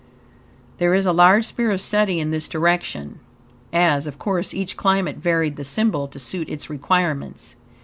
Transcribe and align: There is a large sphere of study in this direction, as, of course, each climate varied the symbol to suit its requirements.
There 0.79 0.95
is 0.95 1.05
a 1.05 1.11
large 1.11 1.45
sphere 1.45 1.69
of 1.69 1.79
study 1.79 2.19
in 2.19 2.31
this 2.31 2.47
direction, 2.47 3.19
as, 3.71 4.07
of 4.07 4.17
course, 4.17 4.51
each 4.51 4.75
climate 4.75 5.17
varied 5.17 5.57
the 5.57 5.63
symbol 5.63 6.07
to 6.07 6.17
suit 6.17 6.49
its 6.49 6.71
requirements. 6.71 7.55